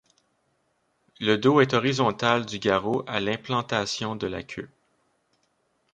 [1.19, 4.71] Le dos est horizontal du garrot à l'implantation de la queue.